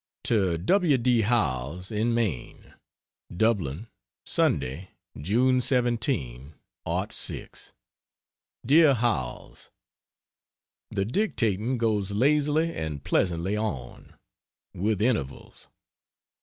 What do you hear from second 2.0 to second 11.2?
Maine: DUBLIN, Sunday, June 17, '06. DEAR HOWELLS,..... The